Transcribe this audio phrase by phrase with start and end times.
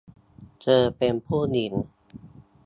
[0.61, 1.73] เธอเป็นผู้หญิง